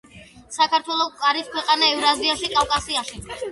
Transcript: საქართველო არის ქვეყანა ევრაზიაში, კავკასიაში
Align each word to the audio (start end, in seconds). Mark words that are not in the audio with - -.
საქართველო 0.55 1.05
არის 1.31 1.53
ქვეყანა 1.57 1.91
ევრაზიაში, 1.93 2.53
კავკასიაში 2.57 3.25